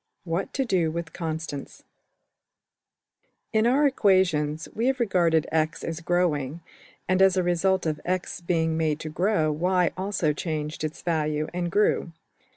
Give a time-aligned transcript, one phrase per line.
[0.23, 1.83] What to do with Constants}
[3.53, 6.61] \First{In} our equations we have regarded $x$ as growing,
[7.07, 11.49] and as a result of $x$ being made to grow $y$ also changed its value
[11.53, 12.13] and grew.